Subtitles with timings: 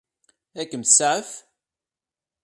[0.59, 1.29] Ad kem-tsaɛef?